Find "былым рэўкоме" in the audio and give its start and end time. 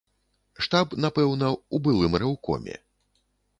1.87-2.75